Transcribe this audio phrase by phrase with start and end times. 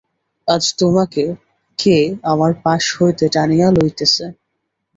[0.47, 1.23] আজ তোমাকে
[1.79, 1.97] কে
[2.23, 4.25] আমার পাশ হইতে টানিয়া লইতেছে?